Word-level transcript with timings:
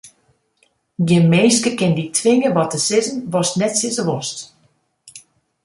Gjin 1.07 1.27
minske 1.33 1.69
kin 1.79 1.93
dy 1.97 2.05
twinge 2.17 2.49
wat 2.55 2.69
te 2.71 2.79
sizzen 2.87 3.17
watst 3.33 3.57
net 3.59 3.73
sizze 3.81 4.03
wolst. 4.09 4.37